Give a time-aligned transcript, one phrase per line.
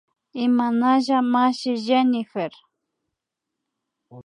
[0.45, 2.53] Imanalla mashi Jenyfer